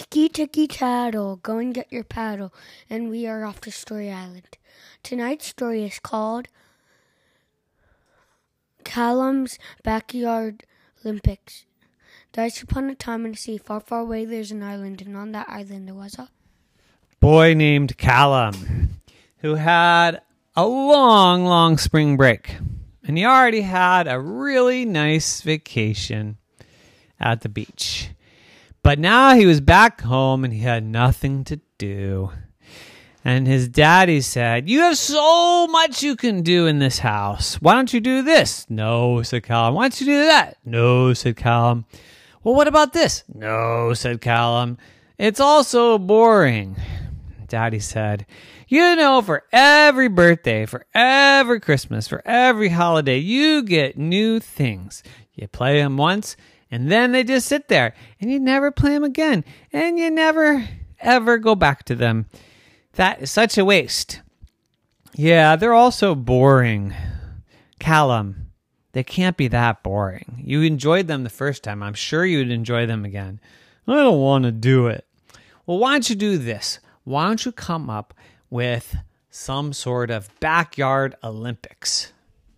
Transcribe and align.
Tiki 0.00 0.30
tiki 0.30 0.66
tattle, 0.66 1.36
go 1.36 1.58
and 1.58 1.74
get 1.74 1.92
your 1.92 2.04
paddle, 2.04 2.54
and 2.88 3.10
we 3.10 3.26
are 3.26 3.44
off 3.44 3.60
to 3.60 3.70
Story 3.70 4.10
Island. 4.10 4.56
Tonight's 5.02 5.48
story 5.48 5.84
is 5.84 5.98
called 5.98 6.48
Callum's 8.82 9.58
Backyard 9.84 10.64
Olympics. 11.04 11.66
Once 12.34 12.62
upon 12.62 12.88
a 12.88 12.94
time 12.94 13.26
in 13.26 13.32
a 13.32 13.36
sea 13.36 13.58
far, 13.58 13.78
far 13.78 14.00
away, 14.00 14.24
there's 14.24 14.50
an 14.50 14.62
island, 14.62 15.02
and 15.02 15.18
on 15.18 15.32
that 15.32 15.50
island 15.50 15.86
there 15.86 15.94
was 15.94 16.14
a 16.18 16.30
boy 17.20 17.52
named 17.52 17.98
Callum 17.98 19.02
who 19.40 19.56
had 19.56 20.22
a 20.56 20.66
long, 20.66 21.44
long 21.44 21.76
spring 21.76 22.16
break. 22.16 22.56
And 23.04 23.18
he 23.18 23.26
already 23.26 23.60
had 23.60 24.08
a 24.08 24.18
really 24.18 24.86
nice 24.86 25.42
vacation 25.42 26.38
at 27.20 27.42
the 27.42 27.50
beach. 27.50 28.09
But 28.90 28.98
now 28.98 29.36
he 29.36 29.46
was 29.46 29.60
back 29.60 30.00
home 30.00 30.42
and 30.42 30.52
he 30.52 30.62
had 30.62 30.84
nothing 30.84 31.44
to 31.44 31.60
do. 31.78 32.32
And 33.24 33.46
his 33.46 33.68
daddy 33.68 34.20
said, 34.20 34.68
You 34.68 34.80
have 34.80 34.98
so 34.98 35.68
much 35.68 36.02
you 36.02 36.16
can 36.16 36.42
do 36.42 36.66
in 36.66 36.80
this 36.80 36.98
house. 36.98 37.54
Why 37.62 37.74
don't 37.74 37.92
you 37.92 38.00
do 38.00 38.22
this? 38.22 38.68
No, 38.68 39.22
said 39.22 39.44
Callum. 39.44 39.74
Why 39.74 39.84
don't 39.84 40.00
you 40.00 40.06
do 40.06 40.24
that? 40.24 40.56
No, 40.64 41.14
said 41.14 41.36
Callum. 41.36 41.84
Well, 42.42 42.56
what 42.56 42.66
about 42.66 42.92
this? 42.92 43.22
No, 43.32 43.94
said 43.94 44.20
Callum. 44.20 44.76
It's 45.18 45.38
all 45.38 45.62
so 45.62 45.96
boring. 45.96 46.74
Daddy 47.46 47.78
said, 47.78 48.26
You 48.66 48.96
know, 48.96 49.22
for 49.22 49.44
every 49.52 50.08
birthday, 50.08 50.66
for 50.66 50.84
every 50.94 51.60
Christmas, 51.60 52.08
for 52.08 52.22
every 52.24 52.70
holiday, 52.70 53.18
you 53.18 53.62
get 53.62 53.96
new 53.96 54.40
things. 54.40 55.04
You 55.36 55.46
play 55.46 55.80
them 55.80 55.96
once, 55.96 56.36
and 56.70 56.90
then 56.90 57.12
they 57.12 57.24
just 57.24 57.48
sit 57.48 57.68
there, 57.68 57.94
and 58.20 58.30
you 58.30 58.38
never 58.38 58.70
play 58.70 58.90
them 58.90 59.04
again, 59.04 59.44
and 59.72 59.98
you 59.98 60.10
never, 60.10 60.68
ever 61.00 61.38
go 61.38 61.54
back 61.54 61.84
to 61.84 61.94
them. 61.94 62.26
That 62.94 63.22
is 63.22 63.30
such 63.30 63.58
a 63.58 63.64
waste. 63.64 64.20
Yeah, 65.14 65.56
they're 65.56 65.74
also 65.74 66.14
boring. 66.14 66.94
Callum, 67.78 68.50
they 68.92 69.02
can't 69.02 69.36
be 69.36 69.48
that 69.48 69.82
boring. 69.82 70.42
You 70.44 70.62
enjoyed 70.62 71.06
them 71.06 71.24
the 71.24 71.30
first 71.30 71.64
time. 71.64 71.82
I'm 71.82 71.94
sure 71.94 72.24
you'd 72.24 72.50
enjoy 72.50 72.86
them 72.86 73.04
again. 73.04 73.40
I 73.86 73.94
don't 73.94 74.20
want 74.20 74.44
to 74.44 74.52
do 74.52 74.86
it. 74.86 75.06
Well, 75.66 75.78
why 75.78 75.92
don't 75.92 76.10
you 76.10 76.16
do 76.16 76.38
this? 76.38 76.78
Why 77.04 77.26
don't 77.26 77.44
you 77.44 77.52
come 77.52 77.88
up 77.88 78.14
with 78.50 78.96
some 79.30 79.72
sort 79.72 80.10
of 80.10 80.28
backyard 80.40 81.16
Olympics? 81.24 82.12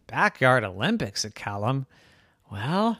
Backyard 0.06 0.64
Olympics 0.64 1.24
at 1.24 1.34
Callum? 1.34 1.86
Well, 2.50 2.98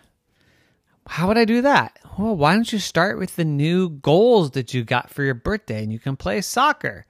how 1.13 1.29
would 1.29 1.37
I 1.37 1.45
do 1.45 1.61
that? 1.61 1.99
Well, 2.19 2.35
why 2.35 2.55
don't 2.55 2.73
you 2.73 2.79
start 2.79 3.19
with 3.19 3.37
the 3.37 3.45
new 3.45 3.91
goals 3.91 4.53
that 4.53 4.73
you 4.73 4.83
got 4.83 5.11
for 5.11 5.23
your 5.23 5.35
birthday 5.35 5.83
and 5.83 5.93
you 5.93 5.99
can 5.99 6.17
play 6.17 6.41
soccer? 6.41 7.05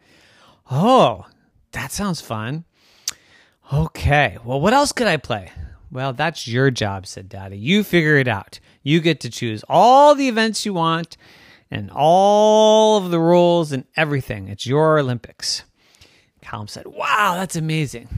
Oh, 0.69 1.27
that 1.71 1.93
sounds 1.93 2.21
fun. 2.21 2.65
Okay, 3.73 4.39
well, 4.45 4.61
what 4.61 4.73
else 4.73 4.91
could 4.91 5.07
I 5.07 5.19
play? 5.19 5.53
Well, 5.93 6.13
that's 6.13 6.49
your 6.49 6.69
job, 6.73 7.07
said 7.07 7.29
Daddy. 7.29 7.57
You 7.57 7.85
figure 7.85 8.17
it 8.17 8.27
out. 8.27 8.59
You 8.83 9.01
get 9.01 9.21
to 9.21 9.31
choose 9.31 9.63
all 9.69 10.17
the 10.17 10.27
events 10.27 10.67
you 10.67 10.75
want 10.75 11.17
and 11.71 11.89
all 11.95 12.99
of 12.99 13.13
the 13.13 13.21
rules 13.21 13.71
and 13.71 13.85
everything. 13.97 14.49
It's 14.49 14.67
your 14.67 14.99
Olympics. 14.99 15.63
Callum 16.41 16.67
said, 16.67 16.89
Wow, 16.89 17.37
that's 17.37 17.55
amazing. 17.55 18.09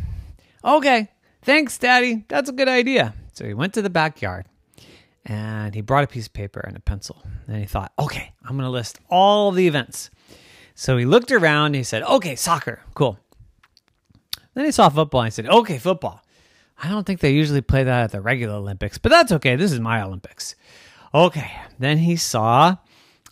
Okay, 0.65 1.11
thanks, 1.43 1.77
Daddy. 1.77 2.25
That's 2.29 2.49
a 2.49 2.55
good 2.55 2.69
idea. 2.69 3.13
So 3.35 3.45
he 3.45 3.53
went 3.53 3.75
to 3.75 3.83
the 3.83 3.91
backyard 3.91 4.47
and 5.25 5.75
he 5.75 5.81
brought 5.81 6.05
a 6.05 6.09
piece 6.09 6.27
of 6.27 6.33
paper 6.33 6.61
and 6.61 6.77
a 6.77 6.81
pencil. 6.81 7.23
And 7.47 7.57
he 7.57 7.67
thought, 7.67 7.93
okay, 7.99 8.33
I'm 8.43 8.57
going 8.57 8.67
to 8.67 8.71
list 8.71 8.99
all 9.09 9.51
the 9.51 9.67
events. 9.67 10.11
So 10.75 10.97
he 10.97 11.05
looked 11.05 11.31
around 11.33 11.67
and 11.67 11.77
he 11.77 11.83
said, 11.83 12.03
okay, 12.03 12.37
soccer, 12.37 12.83
cool. 12.95 13.19
Then 14.55 14.65
he 14.65 14.73
saw 14.73 14.89
football 14.89 15.23
and 15.23 15.29
he 15.29 15.35
said, 15.35 15.47
okay, 15.47 15.79
football. 15.79 16.23
I 16.83 16.89
don't 16.89 17.05
think 17.05 17.21
they 17.21 17.31
usually 17.31 17.61
play 17.61 17.85
that 17.85 18.05
at 18.05 18.13
the 18.13 18.21
regular 18.21 18.55
Olympics, 18.55 18.99
but 18.99 19.11
that's 19.11 19.33
okay. 19.33 19.57
This 19.57 19.73
is 19.73 19.81
my 19.81 20.03
Olympics. 20.03 20.57
Okay. 21.15 21.53
Then 21.79 21.99
he 21.99 22.17
saw 22.17 22.77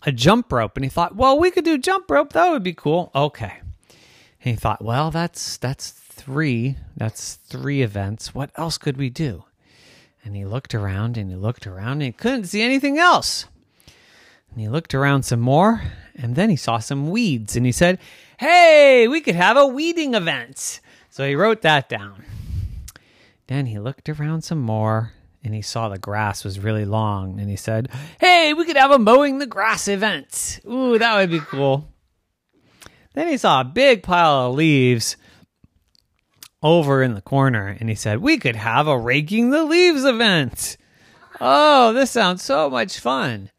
a 0.05 0.11
jump 0.11 0.51
rope 0.51 0.77
and 0.77 0.83
he 0.83 0.89
thought, 0.89 1.15
well, 1.15 1.37
we 1.37 1.51
could 1.51 1.65
do 1.65 1.77
jump 1.77 2.09
rope. 2.09 2.33
That 2.33 2.51
would 2.51 2.63
be 2.63 2.73
cool. 2.73 3.11
Okay. 3.13 3.53
And 3.89 3.97
he 4.51 4.55
thought, 4.55 4.83
well, 4.83 5.11
that's 5.11 5.57
that's 5.57 5.91
three. 5.91 6.77
That's 6.95 7.35
three 7.35 7.81
events. 7.81 8.33
What 8.33 8.51
else 8.55 8.77
could 8.77 8.97
we 8.97 9.09
do? 9.09 9.43
And 10.23 10.35
he 10.35 10.45
looked 10.45 10.73
around 10.73 11.17
and 11.17 11.29
he 11.29 11.35
looked 11.35 11.67
around 11.67 11.93
and 11.93 12.03
he 12.03 12.11
couldn't 12.11 12.45
see 12.45 12.61
anything 12.61 12.97
else. 12.97 13.45
And 14.51 14.61
he 14.61 14.69
looked 14.69 14.93
around 14.93 15.23
some 15.23 15.39
more 15.39 15.81
and 16.15 16.35
then 16.35 16.49
he 16.49 16.55
saw 16.55 16.77
some 16.77 17.09
weeds 17.09 17.55
and 17.55 17.65
he 17.65 17.71
said, 17.71 17.99
Hey, 18.39 19.07
we 19.07 19.21
could 19.21 19.35
have 19.35 19.57
a 19.57 19.67
weeding 19.67 20.13
event. 20.13 20.79
So 21.09 21.27
he 21.27 21.35
wrote 21.35 21.61
that 21.61 21.89
down. 21.89 22.23
Then 23.47 23.65
he 23.65 23.79
looked 23.79 24.09
around 24.09 24.43
some 24.43 24.61
more 24.61 25.13
and 25.43 25.53
he 25.53 25.61
saw 25.61 25.89
the 25.89 25.99
grass 25.99 26.43
was 26.43 26.59
really 26.59 26.85
long 26.85 27.39
and 27.39 27.49
he 27.49 27.55
said, 27.55 27.89
Hey, 28.19 28.53
we 28.53 28.65
could 28.65 28.77
have 28.77 28.91
a 28.91 28.99
mowing 28.99 29.39
the 29.39 29.45
grass 29.45 29.87
event. 29.87 30.59
Ooh, 30.65 30.97
that 30.97 31.15
would 31.17 31.29
be 31.29 31.39
cool. 31.39 31.89
Then 33.13 33.27
he 33.27 33.37
saw 33.37 33.61
a 33.61 33.65
big 33.65 34.03
pile 34.03 34.47
of 34.47 34.55
leaves 34.55 35.17
over 36.63 37.03
in 37.03 37.13
the 37.13 37.21
corner 37.21 37.75
and 37.79 37.89
he 37.89 37.95
said, 37.95 38.19
We 38.19 38.37
could 38.37 38.55
have 38.55 38.87
a 38.87 38.97
raking 38.97 39.49
the 39.51 39.63
leaves 39.63 40.05
event. 40.05 40.77
Oh, 41.39 41.93
this 41.93 42.11
sounds 42.11 42.41
so 42.41 42.69
much 42.69 42.99
fun. 42.99 43.51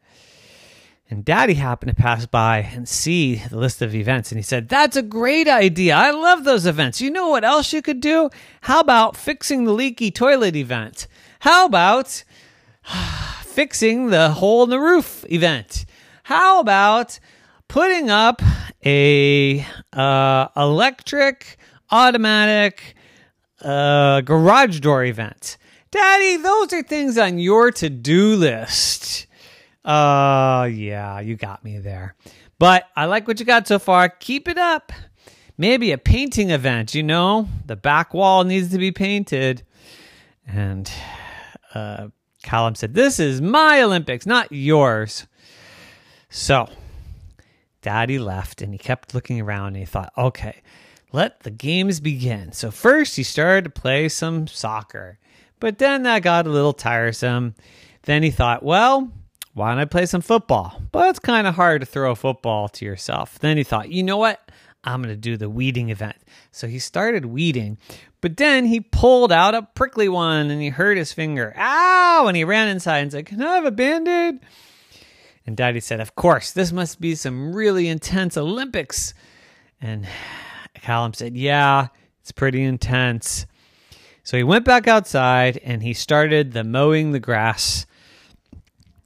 And 1.07 1.23
daddy 1.23 1.53
happened 1.53 1.95
to 1.95 2.01
pass 2.01 2.25
by 2.25 2.57
and 2.57 2.89
see 2.89 3.35
the 3.35 3.57
list 3.57 3.83
of 3.83 3.93
events 3.93 4.31
and 4.31 4.39
he 4.39 4.43
said, 4.43 4.69
That's 4.69 4.97
a 4.97 5.03
great 5.03 5.47
idea. 5.47 5.95
I 5.95 6.09
love 6.09 6.43
those 6.43 6.65
events. 6.65 6.99
You 6.99 7.11
know 7.11 7.29
what 7.29 7.43
else 7.43 7.71
you 7.71 7.83
could 7.83 8.01
do? 8.01 8.29
How 8.61 8.79
about 8.79 9.15
fixing 9.15 9.65
the 9.65 9.73
leaky 9.73 10.09
toilet 10.09 10.55
event? 10.55 11.07
How 11.39 11.67
about 11.67 12.23
fixing 13.43 14.07
the 14.07 14.31
hole 14.31 14.63
in 14.63 14.71
the 14.71 14.79
roof 14.79 15.23
event? 15.29 15.85
How 16.23 16.59
about 16.59 17.19
putting 17.67 18.09
up 18.09 18.41
a 18.83 19.63
uh, 19.93 20.47
electric 20.57 21.57
automatic 21.91 22.95
uh, 23.61 24.21
garage 24.21 24.79
door 24.79 25.03
event. 25.03 25.57
Daddy, 25.91 26.37
those 26.37 26.73
are 26.73 26.83
things 26.83 27.17
on 27.17 27.39
your 27.39 27.71
to 27.71 27.89
do 27.89 28.35
list. 28.35 29.27
Uh, 29.83 30.69
yeah, 30.71 31.19
you 31.19 31.35
got 31.35 31.63
me 31.63 31.79
there. 31.79 32.15
But 32.57 32.89
I 32.95 33.05
like 33.05 33.27
what 33.27 33.39
you 33.39 33.45
got 33.45 33.67
so 33.67 33.79
far. 33.79 34.09
Keep 34.09 34.47
it 34.47 34.57
up. 34.57 34.91
Maybe 35.57 35.91
a 35.91 35.97
painting 35.97 36.49
event, 36.49 36.95
you 36.95 37.03
know? 37.03 37.47
The 37.65 37.75
back 37.75 38.13
wall 38.13 38.43
needs 38.43 38.71
to 38.71 38.77
be 38.77 38.91
painted. 38.91 39.63
And 40.45 40.91
uh, 41.73 42.07
Callum 42.43 42.75
said, 42.75 42.93
This 42.93 43.19
is 43.19 43.41
my 43.41 43.81
Olympics, 43.81 44.25
not 44.25 44.51
yours. 44.51 45.27
So, 46.29 46.67
Daddy 47.81 48.19
left 48.19 48.61
and 48.61 48.73
he 48.73 48.77
kept 48.77 49.13
looking 49.13 49.39
around 49.39 49.67
and 49.67 49.77
he 49.77 49.85
thought, 49.85 50.11
okay, 50.17 50.61
let 51.15 51.39
the 51.39 51.49
games 51.49 52.01
begin. 52.01 52.51
So 52.51 52.69
first 52.69 53.15
he 53.15 53.23
started 53.23 53.63
to 53.63 53.69
play 53.69 54.09
some 54.09 54.47
soccer, 54.47 55.17
but 55.61 55.77
then 55.77 56.03
that 56.03 56.23
got 56.23 56.45
a 56.45 56.49
little 56.49 56.73
tiresome. 56.73 57.55
Then 58.03 58.21
he 58.21 58.31
thought, 58.31 58.63
well, 58.63 59.11
why 59.53 59.69
don't 59.71 59.79
I 59.79 59.85
play 59.85 60.05
some 60.05 60.19
football? 60.21 60.81
But 60.91 61.09
it's 61.09 61.19
kind 61.19 61.47
of 61.47 61.55
hard 61.55 61.81
to 61.81 61.85
throw 61.85 62.11
a 62.11 62.15
football 62.15 62.67
to 62.69 62.85
yourself. 62.85 63.39
Then 63.39 63.55
he 63.55 63.63
thought, 63.63 63.89
you 63.89 64.03
know 64.03 64.17
what? 64.17 64.51
I'm 64.83 65.01
going 65.01 65.15
to 65.15 65.19
do 65.19 65.37
the 65.37 65.49
weeding 65.49 65.89
event. 65.89 66.17
So 66.51 66.67
he 66.67 66.79
started 66.79 67.25
weeding, 67.25 67.77
but 68.19 68.35
then 68.35 68.65
he 68.65 68.81
pulled 68.81 69.31
out 69.31 69.55
a 69.55 69.61
prickly 69.61 70.09
one 70.09 70.51
and 70.51 70.61
he 70.61 70.69
hurt 70.69 70.97
his 70.97 71.13
finger. 71.13 71.53
Ow! 71.57 72.25
And 72.27 72.35
he 72.35 72.43
ran 72.43 72.67
inside 72.67 72.99
and 72.99 73.11
said, 73.11 73.25
Can 73.25 73.41
I 73.41 73.55
have 73.55 73.65
a 73.65 73.71
band 73.71 74.07
aid? 74.07 74.39
And 75.47 75.55
Daddy 75.55 75.79
said, 75.79 76.01
Of 76.01 76.15
course, 76.15 76.51
this 76.51 76.71
must 76.71 76.99
be 76.99 77.15
some 77.15 77.53
really 77.55 77.87
intense 77.87 78.35
Olympics. 78.37 79.13
And 79.81 80.07
Callum 80.85 81.15
said, 81.15 81.35
Yeah, 81.35 81.87
it's 82.21 82.31
pretty 82.31 82.61
intense. 82.61 83.47
So 84.21 84.37
he 84.37 84.43
went 84.43 84.65
back 84.65 84.87
outside 84.87 85.59
and 85.63 85.81
he 85.81 85.95
started 85.95 86.51
the 86.51 86.63
mowing 86.63 87.11
the 87.11 87.19
grass 87.19 87.87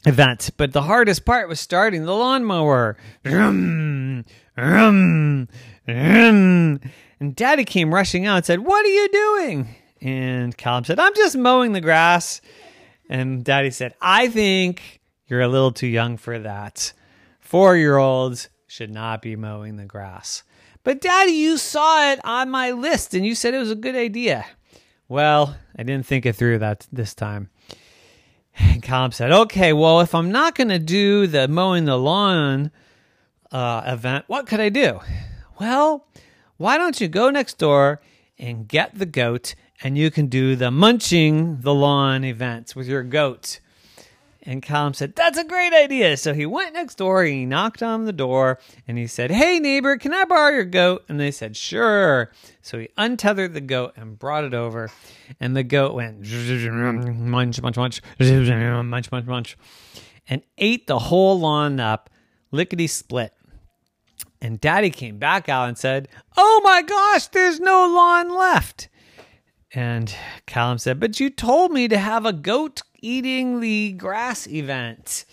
event. 0.06 0.50
But 0.58 0.74
the 0.74 0.82
hardest 0.82 1.24
part 1.24 1.48
was 1.48 1.62
starting 1.62 2.04
the 2.04 2.14
lawnmower. 2.14 2.98
And 3.24 4.26
Daddy 7.34 7.64
came 7.64 7.94
rushing 7.94 8.26
out 8.26 8.36
and 8.36 8.46
said, 8.46 8.60
What 8.60 8.86
are 8.86 8.90
you 8.90 9.08
doing? 9.08 9.76
And 10.02 10.58
Callum 10.58 10.84
said, 10.84 11.00
I'm 11.00 11.16
just 11.16 11.38
mowing 11.38 11.72
the 11.72 11.80
grass. 11.80 12.42
And 13.08 13.42
Daddy 13.42 13.72
said, 13.72 13.96
I 14.02 14.28
think 14.28 15.00
you're 15.28 15.40
a 15.40 15.48
little 15.48 15.72
too 15.72 15.88
young 15.88 16.18
for 16.18 16.40
that. 16.40 16.92
Four 17.40 17.78
year 17.78 17.96
olds 17.96 18.50
should 18.68 18.92
not 18.92 19.22
be 19.22 19.38
mowing 19.38 19.78
the 19.78 19.86
grass. 19.86 20.44
But 20.84 21.02
daddy, 21.02 21.32
you 21.32 21.58
saw 21.58 22.12
it 22.12 22.20
on 22.24 22.50
my 22.50 22.72
list 22.72 23.14
and 23.14 23.26
you 23.26 23.36
said 23.36 23.54
it 23.54 23.60
was 23.60 23.72
a 23.72 23.76
good 23.76 23.96
idea. 23.96 24.46
Well, 25.08 25.58
I 25.78 25.84
didn't 25.84 26.06
think 26.06 26.26
it 26.26 26.36
through 26.36 26.60
that 26.60 26.88
this 26.92 27.14
time. 27.14 27.50
And 28.62 28.84
Callum 28.84 29.14
said, 29.14 29.32
okay, 29.32 29.72
well, 29.72 30.02
if 30.02 30.14
I'm 30.14 30.34
not 30.34 30.54
going 30.54 30.68
to 30.68 30.80
do 30.80 31.28
the 31.28 31.48
mowing 31.48 31.86
the 31.86 31.98
lawn 31.98 32.72
uh, 33.54 33.84
event, 33.86 34.26
what 34.28 34.48
could 34.48 34.60
I 34.60 34.68
do? 34.68 35.00
Well, 35.62 36.06
why 36.58 36.78
don't 36.78 37.00
you 37.00 37.08
go 37.08 37.30
next 37.30 37.58
door 37.58 38.02
and 38.38 38.68
get 38.68 39.00
the 39.00 39.06
goat 39.06 39.56
and 39.82 39.98
you 39.98 40.12
can 40.12 40.28
do 40.28 40.58
the 40.58 40.72
munching 40.72 41.62
the 41.62 41.74
lawn 41.74 42.26
events 42.26 42.76
with 42.76 42.88
your 42.88 43.04
goat. 43.04 43.62
And 44.50 44.64
Callum 44.64 44.96
said, 44.96 45.16
That's 45.16 45.38
a 45.38 45.44
great 45.44 45.74
idea. 45.74 46.18
So 46.18 46.34
he 46.34 46.48
went 46.48 46.74
next 46.74 46.96
door, 46.96 47.24
he 47.24 47.46
knocked 47.46 47.84
on 47.84 48.06
the 48.06 48.12
door, 48.12 48.58
and 48.88 48.98
he 48.98 49.06
said, 49.06 49.30
Hey, 49.30 49.60
neighbor, 49.60 49.96
can 49.96 50.12
I 50.12 50.26
borrow 50.26 50.50
your 50.50 50.66
goat? 50.66 51.06
And 51.08 51.20
they 51.20 51.30
said, 51.30 51.56
Sure. 51.56 52.32
So 52.64 52.80
he 52.80 52.90
untethered 52.98 53.54
the 53.54 53.62
goat 53.62 53.94
and 53.96 54.18
brought 54.18 54.46
it 54.46 54.56
over, 54.56 54.90
and 55.40 55.56
the 55.56 55.62
goat 55.62 55.94
went 55.94 56.22
munch, 56.22 57.62
munch, 57.62 57.78
munch, 57.78 58.02
munch, 58.20 59.12
munch, 59.12 59.26
munch, 59.28 59.58
and 60.28 60.42
ate 60.58 60.88
the 60.88 60.98
whole 60.98 61.40
lawn 61.40 61.80
up, 61.80 62.10
lickety 62.50 62.88
split. 62.88 63.34
And 64.42 64.60
daddy 64.60 64.90
came 64.90 65.20
back 65.20 65.48
out 65.48 65.68
and 65.68 65.78
said, 65.78 66.08
Oh 66.36 66.60
my 66.64 66.82
gosh, 66.82 67.28
there's 67.28 67.60
no 67.60 67.86
lawn 67.88 68.36
left. 68.36 68.90
And 69.76 70.12
Callum 70.48 70.80
said, 70.80 71.00
But 71.00 71.20
you 71.20 71.30
told 71.30 71.72
me 71.72 71.88
to 71.88 72.00
have 72.00 72.26
a 72.26 72.34
goat 72.34 72.82
eating 73.02 73.60
the 73.60 73.94
grass 73.94 74.48
event. 74.48 75.26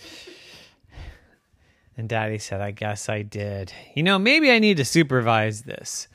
And 1.96 2.08
daddy 2.08 2.38
said, 2.38 2.60
I 2.60 2.72
guess 2.72 3.08
I 3.08 3.22
did. 3.22 3.72
You 3.94 4.02
know, 4.02 4.18
maybe 4.18 4.50
I 4.50 4.58
need 4.58 4.76
to 4.76 4.84
supervise 4.84 5.62
this. 5.62 6.08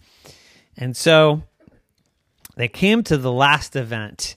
And 0.77 0.95
so 0.95 1.43
they 2.55 2.67
came 2.67 3.03
to 3.03 3.17
the 3.17 3.31
last 3.31 3.75
event, 3.75 4.35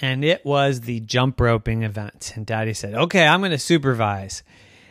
and 0.00 0.24
it 0.24 0.44
was 0.44 0.82
the 0.82 1.00
jump 1.00 1.40
roping 1.40 1.82
event. 1.82 2.32
And 2.36 2.46
daddy 2.46 2.74
said, 2.74 2.94
Okay, 2.94 3.26
I'm 3.26 3.40
going 3.40 3.50
to 3.50 3.58
supervise. 3.58 4.42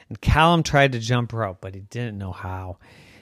And 0.09 0.19
Callum 0.19 0.63
tried 0.63 0.91
to 0.91 0.99
jump 0.99 1.33
rope, 1.33 1.59
but 1.61 1.75
he 1.75 1.81
didn't 1.81 2.17
know 2.17 2.31
how. 2.31 2.77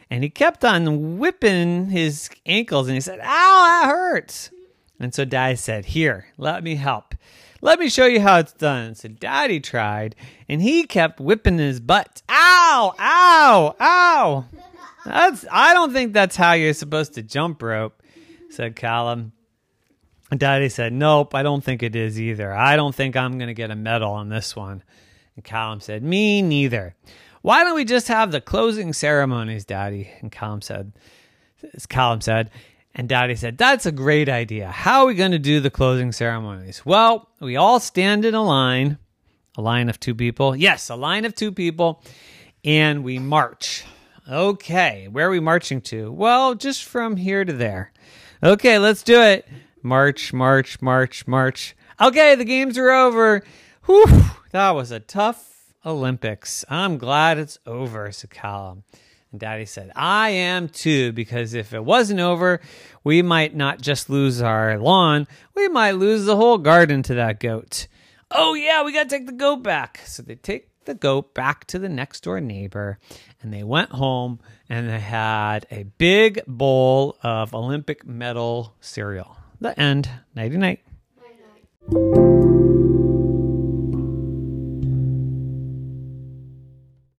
And 0.09 0.23
he 0.23 0.29
kept 0.29 0.65
on 0.65 1.17
whipping 1.17 1.89
his 1.89 2.29
ankles 2.45 2.87
and 2.87 2.95
he 2.95 3.01
said, 3.01 3.19
Ow, 3.19 3.23
that 3.23 3.87
hurts. 3.87 4.51
And 4.99 5.13
so 5.13 5.25
Daddy 5.25 5.55
said, 5.55 5.85
Here, 5.85 6.27
let 6.37 6.63
me 6.63 6.75
help. 6.75 7.15
Let 7.63 7.79
me 7.79 7.87
show 7.87 8.07
you 8.07 8.19
how 8.19 8.39
it's 8.39 8.51
done. 8.51 8.93
So 8.93 9.07
Daddy 9.07 9.61
tried, 9.61 10.17
and 10.49 10.61
he 10.61 10.83
kept 10.83 11.21
whipping 11.21 11.59
his 11.59 11.79
butt. 11.79 12.21
Ow! 12.27 12.93
Ow! 12.99 13.75
Ow! 13.79 14.45
That's 15.05 15.45
I 15.49 15.73
don't 15.73 15.93
think 15.93 16.11
that's 16.11 16.35
how 16.35 16.51
you're 16.51 16.73
supposed 16.73 17.13
to 17.13 17.23
jump 17.23 17.61
rope, 17.61 18.03
said 18.49 18.75
Callum. 18.75 19.31
Daddy 20.37 20.67
said, 20.67 20.91
Nope, 20.91 21.33
I 21.35 21.41
don't 21.41 21.63
think 21.63 21.83
it 21.83 21.95
is 21.95 22.19
either. 22.19 22.51
I 22.51 22.75
don't 22.75 22.93
think 22.93 23.15
I'm 23.15 23.39
gonna 23.39 23.53
get 23.53 23.71
a 23.71 23.77
medal 23.77 24.11
on 24.11 24.27
this 24.27 24.57
one. 24.57 24.83
And 25.37 25.45
Callum 25.45 25.79
said, 25.79 26.03
Me 26.03 26.41
neither. 26.41 26.95
Why 27.43 27.63
don't 27.63 27.75
we 27.75 27.85
just 27.85 28.09
have 28.09 28.33
the 28.33 28.41
closing 28.41 28.91
ceremonies, 28.91 29.63
Daddy? 29.63 30.11
And 30.19 30.29
Callum 30.29 30.61
said, 30.61 30.91
as 31.73 31.85
Callum 31.85 32.19
said, 32.19 32.51
and 32.95 33.09
Daddy 33.09 33.35
said, 33.35 33.57
That's 33.57 33.85
a 33.85 33.91
great 33.91 34.29
idea. 34.29 34.69
How 34.69 35.01
are 35.01 35.07
we 35.07 35.15
going 35.15 35.31
to 35.31 35.39
do 35.39 35.59
the 35.59 35.69
closing 35.69 36.11
ceremonies? 36.11 36.85
Well, 36.85 37.29
we 37.39 37.55
all 37.55 37.79
stand 37.79 38.25
in 38.25 38.35
a 38.35 38.43
line, 38.43 38.97
a 39.57 39.61
line 39.61 39.89
of 39.89 39.99
two 39.99 40.15
people. 40.15 40.55
Yes, 40.55 40.89
a 40.89 40.95
line 40.95 41.25
of 41.25 41.35
two 41.35 41.51
people, 41.51 42.03
and 42.63 43.03
we 43.03 43.19
march. 43.19 43.83
Okay, 44.29 45.07
where 45.11 45.27
are 45.27 45.31
we 45.31 45.39
marching 45.39 45.81
to? 45.81 46.11
Well, 46.11 46.55
just 46.55 46.85
from 46.85 47.17
here 47.17 47.43
to 47.43 47.51
there. 47.53 47.91
Okay, 48.41 48.79
let's 48.79 49.03
do 49.03 49.21
it. 49.21 49.47
March, 49.81 50.31
march, 50.31 50.81
march, 50.81 51.27
march. 51.27 51.75
Okay, 51.99 52.35
the 52.35 52.45
games 52.45 52.77
are 52.77 52.89
over. 52.89 53.43
Whew, 53.85 54.05
that 54.51 54.71
was 54.71 54.91
a 54.91 54.99
tough 54.99 55.73
Olympics. 55.85 56.63
I'm 56.69 56.97
glad 56.97 57.37
it's 57.37 57.59
over, 57.65 58.09
Callum. 58.29 58.83
And 59.33 59.39
Daddy 59.39 59.65
said, 59.65 59.91
I 59.95 60.29
am 60.29 60.69
too, 60.69 61.11
because 61.11 61.55
if 61.55 61.73
it 61.73 61.83
wasn't 61.83 62.19
over, 62.19 62.61
we 63.03 63.23
might 63.23 63.55
not 63.55 63.81
just 63.81 64.07
lose 64.07 64.43
our 64.43 64.77
lawn, 64.77 65.27
we 65.55 65.67
might 65.67 65.93
lose 65.93 66.25
the 66.25 66.35
whole 66.35 66.59
garden 66.59 67.01
to 67.03 67.15
that 67.15 67.39
goat. 67.39 67.87
Oh, 68.29 68.53
yeah, 68.53 68.83
we 68.83 68.93
got 68.93 69.03
to 69.03 69.09
take 69.09 69.25
the 69.25 69.31
goat 69.31 69.63
back. 69.63 70.01
So 70.05 70.21
they 70.21 70.35
take 70.35 70.69
the 70.85 70.93
goat 70.93 71.33
back 71.33 71.65
to 71.65 71.79
the 71.79 71.89
next 71.89 72.23
door 72.23 72.39
neighbor, 72.41 72.99
and 73.41 73.51
they 73.51 73.63
went 73.63 73.89
home 73.89 74.39
and 74.69 74.87
they 74.87 74.99
had 74.99 75.65
a 75.71 75.83
big 75.83 76.41
bowl 76.45 77.17
of 77.23 77.55
Olympic 77.55 78.05
medal 78.05 78.75
cereal. 78.81 79.35
The 79.59 79.77
end. 79.79 80.09
Nighty 80.35 80.57
night. 80.57 80.81
Night 81.17 81.39
night. 81.89 82.42